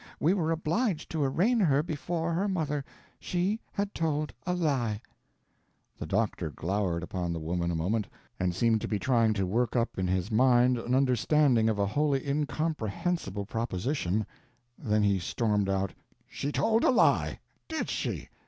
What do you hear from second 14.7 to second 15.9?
then he stormed